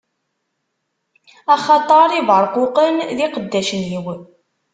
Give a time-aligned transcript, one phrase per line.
[1.53, 4.05] Axaṭer Ibeṛquqen d iqeddacen-iw.